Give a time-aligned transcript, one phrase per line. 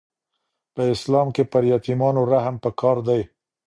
[0.73, 3.21] په اسلام کي پر یتیمانو رحم پکار دی.